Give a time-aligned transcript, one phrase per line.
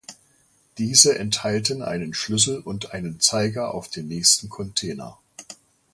[0.79, 5.19] Diese enthalten einen Schlüssel und einen Zeiger auf den nächsten Container.